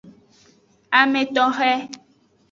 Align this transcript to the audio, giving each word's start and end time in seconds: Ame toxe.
Ame 0.99 1.21
toxe. 1.35 1.71